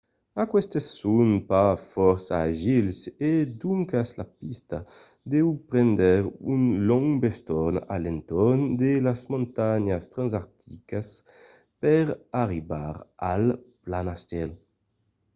aquestes 0.43 0.85
son 1.01 1.29
pas 1.51 1.73
fòrça 1.93 2.35
agils 2.49 2.97
e 3.29 3.31
doncas 3.61 4.09
la 4.19 4.25
pista 4.39 4.77
deu 5.31 5.47
prendre 5.69 6.11
un 6.53 6.61
long 6.89 7.07
bestorn 7.23 7.75
a 7.93 7.95
l'entorn 8.03 8.61
de 8.81 8.91
las 9.07 9.21
montanhas 9.31 10.03
transantarticas 10.13 11.07
per 11.81 12.05
arribar 12.43 12.93
al 13.31 13.43
planastèl 13.85 14.49